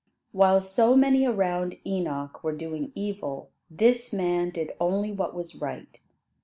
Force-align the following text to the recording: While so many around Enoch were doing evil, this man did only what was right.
While 0.31 0.61
so 0.61 0.95
many 0.95 1.27
around 1.27 1.77
Enoch 1.85 2.43
were 2.43 2.57
doing 2.57 2.91
evil, 2.95 3.51
this 3.69 4.11
man 4.11 4.49
did 4.49 4.71
only 4.79 5.11
what 5.11 5.35
was 5.35 5.53
right. 5.61 5.99